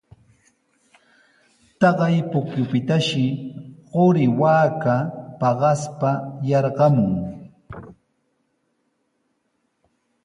Taqay 1.79 2.15
pukyupitashi 2.31 3.25
quri 3.91 4.25
waaka 4.39 4.95
paqaspa 5.39 6.09
yarqamun. 6.49 7.13